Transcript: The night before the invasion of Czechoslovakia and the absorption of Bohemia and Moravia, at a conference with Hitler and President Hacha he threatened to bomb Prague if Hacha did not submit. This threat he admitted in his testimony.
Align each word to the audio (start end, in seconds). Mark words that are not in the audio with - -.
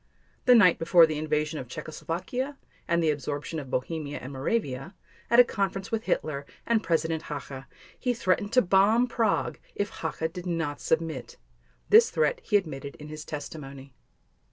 The 0.45 0.55
night 0.55 0.79
before 0.79 1.05
the 1.05 1.19
invasion 1.19 1.59
of 1.59 1.67
Czechoslovakia 1.67 2.57
and 2.87 3.03
the 3.03 3.11
absorption 3.11 3.59
of 3.59 3.69
Bohemia 3.69 4.17
and 4.17 4.33
Moravia, 4.33 4.95
at 5.29 5.39
a 5.39 5.43
conference 5.43 5.91
with 5.91 6.05
Hitler 6.05 6.43
and 6.65 6.81
President 6.81 7.21
Hacha 7.29 7.67
he 7.99 8.11
threatened 8.15 8.51
to 8.53 8.63
bomb 8.63 9.05
Prague 9.05 9.59
if 9.75 9.91
Hacha 9.91 10.27
did 10.29 10.47
not 10.47 10.81
submit. 10.81 11.37
This 11.89 12.09
threat 12.09 12.41
he 12.43 12.57
admitted 12.57 12.95
in 12.95 13.09
his 13.09 13.23
testimony. 13.23 13.93